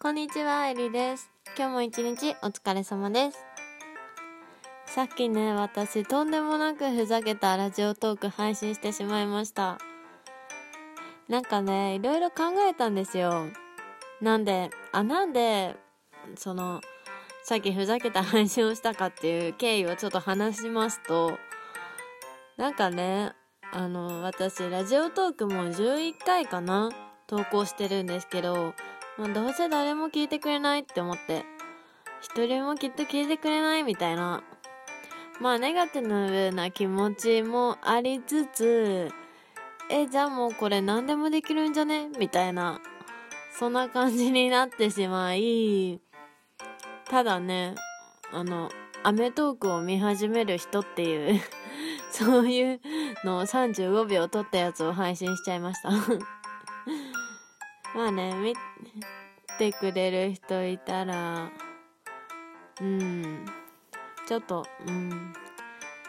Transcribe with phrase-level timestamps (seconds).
[0.00, 1.28] こんにちは、エリです。
[1.56, 3.38] 今日も一日お疲れ様です。
[4.86, 9.78] さっきね、私とんでもなくふざけたラジオトーク配信してしまいました。
[11.28, 13.46] なんかね、いろいろ考えたんですよ。
[14.20, 15.74] なんで、あ、なんで、
[16.36, 16.80] その、
[17.42, 21.36] さっきふざけた配信をしたかっていう経緯をちょっと話しますと、
[22.56, 23.32] なんかね、
[23.72, 26.92] あの、私、ラジオトークも11回かな
[27.26, 28.74] 投稿してるんですけど、
[29.18, 31.44] まあ、どうせ誰も聞いてくれないって思って、
[32.20, 34.42] 一人もきっと聞いてくれないみたいな、
[35.40, 39.10] まあ、ネガティブな気持ちもありつつ、
[39.90, 42.08] え、じゃあもうこれ何でもできるんじゃね？
[42.18, 42.80] みたいな、
[43.58, 46.00] そんな感じになってしまい、
[47.08, 47.74] ただね、
[48.32, 48.70] あの、
[49.02, 51.40] アメトークを見始める人っていう
[52.10, 52.80] そういう
[53.24, 55.90] のを35秒撮ったやつを配信しちゃいました。
[57.94, 58.54] まあね、見
[59.58, 61.50] てくれる人いたら、
[62.80, 63.44] うん、
[64.26, 65.32] ちょっと、うん、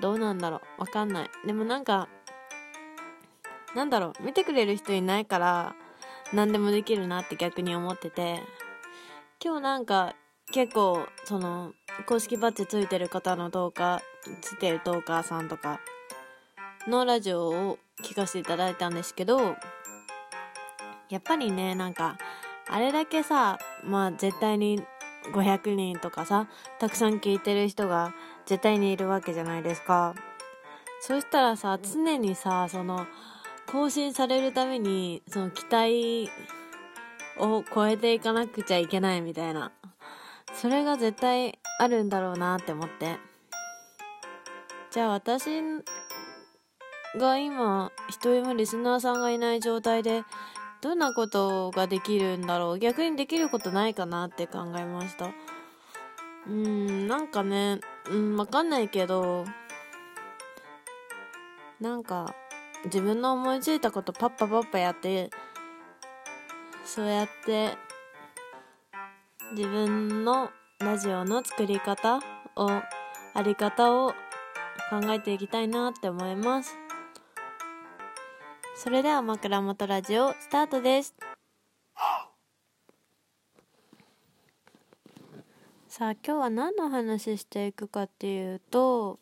[0.00, 0.80] どうなんだろう。
[0.80, 1.30] わかんない。
[1.46, 2.08] でもなんか、
[3.74, 5.74] なんだろう、見てくれる人いないから、
[6.32, 8.40] 何でもできるなって逆に思ってて、
[9.44, 10.14] 今日なんか、
[10.52, 11.72] 結構、その、
[12.06, 14.00] 公式バッジついてる方の動画、
[14.40, 15.80] ついてるトーカーさんとか
[16.88, 19.56] のラジオを聞かせていただいたんですけど、
[21.08, 22.18] やっぱりね、なんか、
[22.68, 24.82] あれだけさ、まあ絶対に
[25.32, 26.48] 500人とかさ、
[26.78, 28.12] たくさん聞いてる人が
[28.46, 30.14] 絶対にいるわけじゃないですか。
[31.00, 33.06] そしたらさ、常にさ、その、
[33.66, 36.30] 更新されるために、その期待
[37.38, 39.72] を超えていかなくちゃいけないみたいな。
[40.54, 43.18] それが絶対あるんだろうなって思って。
[44.90, 45.46] じゃあ私
[47.18, 50.24] が今、一人もリスナーさんがいない状態で、
[50.86, 52.78] どんなことができるんだろう？
[52.78, 55.26] 逆にできることないかなって考えました。
[55.26, 59.44] うーん、なんかね、うん、わかんないけど、
[61.80, 62.32] なんか、
[62.84, 65.30] 自分の思いついたことパッパパッパやって、
[66.84, 67.76] そうやって、
[69.56, 72.20] 自分のラジオの作り方
[72.54, 72.70] を、
[73.34, 74.10] あり方を
[74.88, 76.78] 考えていきたいなって思います。
[78.76, 81.14] それでは枕元ラジオスタートです。
[85.88, 89.18] さあ今日は何の話していくかっていうと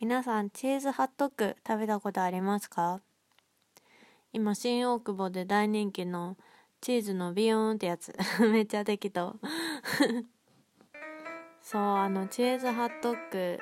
[0.00, 3.02] 皆さんチーズハットク食べたことありますか？
[4.32, 6.38] 今新大久保で大人気の
[6.80, 8.16] チーズのビヨーンってやつ。
[8.50, 9.36] めっちゃ適当
[11.60, 13.60] そうあのチーズハットク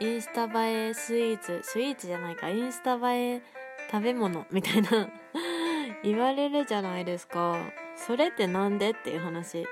[0.00, 2.48] インスタ映えスイーツスイーツじゃないか。
[2.48, 3.42] インスタ映え
[3.90, 5.08] 食べ物みたいな。
[6.02, 7.56] 言われるじゃないですか。
[7.96, 9.66] それってなんでっていう話。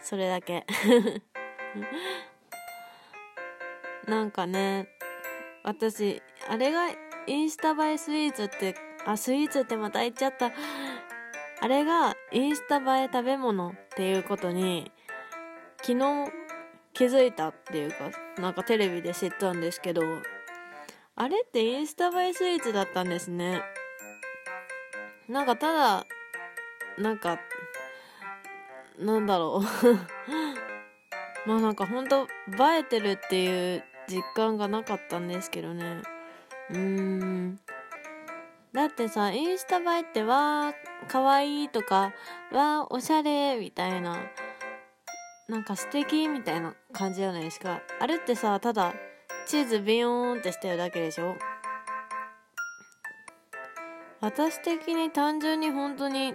[0.00, 0.66] それだけ。
[4.06, 4.88] なんかね
[5.62, 6.88] 私あれが
[7.26, 8.74] インスタ映えスイーツって
[9.06, 10.50] あスイーツってまた言っちゃった。
[11.60, 14.90] あれがインスタ映え食べ物っていうことに
[15.82, 16.32] 昨日
[16.92, 18.10] 気づいたっていうか
[18.40, 20.02] なんかテレビで知ったんですけど
[21.14, 23.62] あれってインスタ映えスイーツだったんですね。
[25.28, 26.06] なんかただ
[26.98, 27.38] なんか
[28.98, 29.62] なんだろう。
[31.48, 36.02] まあなんかほんと映えてるっていう実感がなかったんですけどね。
[36.70, 37.60] うーん。
[38.72, 42.14] だってさインスタ映えってわーかわいいとか
[42.52, 44.16] わーおしゃれみたいな
[45.48, 47.82] なんか素敵みたいな感じじゃないですか。
[48.00, 48.94] あれってさただ
[49.46, 51.36] チーズビヨーンってしてるだけでしょ？
[54.20, 56.32] 私的に単純に本当に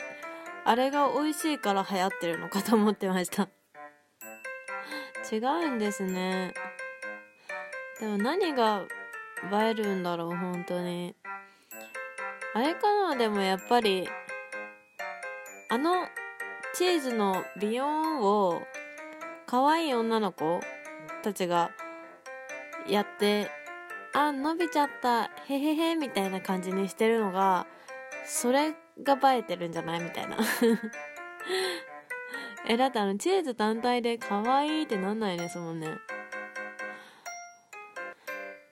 [0.65, 3.47] あれが美味しいから流行ってるのかと思ってました。
[5.31, 6.53] 違うんですね。
[7.99, 8.83] でも何が
[9.51, 11.15] 映えるんだろう本当に。
[12.53, 13.15] あれかな？
[13.15, 14.09] でもやっぱり
[15.69, 16.07] あの
[16.75, 18.61] チーズのビヨーンを
[19.47, 20.59] 可愛い女の子
[21.23, 21.71] たちが
[22.87, 23.49] やって
[24.13, 27.65] あ伸びちゃったへへへみたいな感じにしてるのが
[28.25, 30.37] それが映えてるんじゃないみたいな。
[32.67, 35.87] えだってあのチーズ単体で可愛いってなんないですもんね。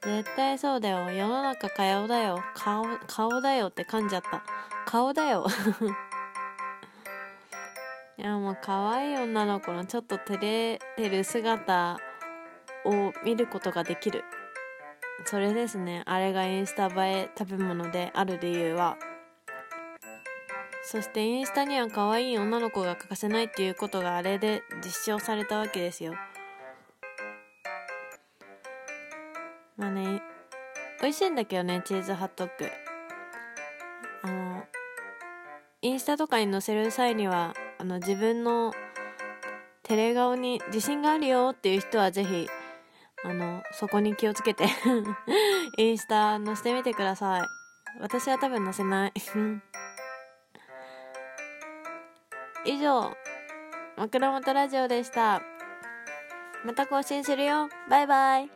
[0.01, 1.09] 絶対そうだよ。
[1.11, 2.43] 世の中顔だよ。
[2.53, 4.43] 顔顔だよって噛んじゃった。
[4.85, 5.47] 顔だよ。
[8.17, 11.97] いやもう可愛い女の子のちょっと照れてる姿
[12.85, 14.23] を見ることができる。
[15.25, 16.03] それですね。
[16.05, 18.97] あれがインスタ映え食べ物である理由は。
[20.83, 26.13] そしてインスタには可愛い女の子が欠かせないっていうことがあれで実証されたわけですよ。
[29.75, 30.21] まあね
[31.01, 32.69] 美味しいんだけどねチーズハットッグ
[34.21, 34.63] あの
[35.81, 38.73] インスタとかに載せる際にはあの自分の
[39.83, 42.47] テレ顔に自信があるよっていう人はぜひ
[43.23, 44.67] あのそこに気をつけて
[45.77, 47.41] インスタ載せてみてください。
[48.01, 49.13] 私は多分載せない。
[52.65, 53.15] 以上
[53.97, 55.41] 枕元ラジオでした。
[56.65, 57.69] また更新するよ。
[57.89, 58.49] バイバイ。